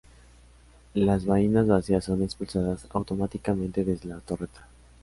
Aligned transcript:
Las 0.95 1.27
vainas 1.27 1.67
vacías 1.67 2.05
son 2.05 2.23
expulsadas 2.23 2.87
automáticamente 2.89 3.83
desde 3.85 4.09
la 4.09 4.17
torreta. 4.19 4.67